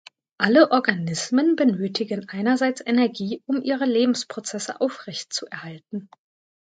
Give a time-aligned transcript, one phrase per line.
[0.39, 6.09] Alle Organismen benötigen einerseits Energie, um ihre Lebensprozesse aufrechtzuerhalten.